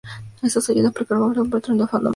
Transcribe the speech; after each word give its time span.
Esto 0.41 0.59
ayudó 0.71 0.87
a 0.87 0.89
explicar 0.89 1.15
el 1.17 1.23
complejo 1.25 1.49
patrón 1.51 1.77
del 1.77 1.87
fondo 1.87 2.09
marino. 2.09 2.09